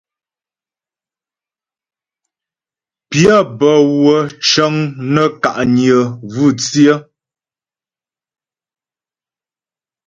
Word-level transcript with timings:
Pyə́ 3.09 3.39
bə́wə́ 3.57 4.19
cəŋ 4.47 4.73
nə́ 5.13 5.27
ka'nyə 5.43 5.97
vú 6.31 6.45
tsyə. 6.61 6.93